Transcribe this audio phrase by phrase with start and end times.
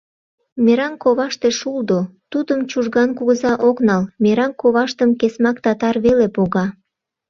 [0.65, 1.99] Мераҥ коваште шулдо,
[2.31, 6.65] тудым Чужган кугыза ок нал, мераҥ коваштым Кесмак татар веле пога.